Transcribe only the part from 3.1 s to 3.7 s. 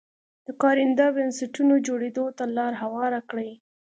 کړي.